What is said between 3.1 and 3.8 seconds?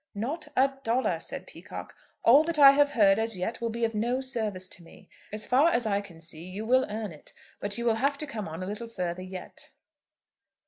as yet will